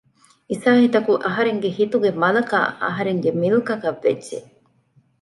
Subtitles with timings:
[0.51, 4.39] އިސާހިތަކު އަހަރެންގެ ހިތުގެ މަލަކާ އަހަރެންގެ މިލްކަކަށް ވެއްޖެ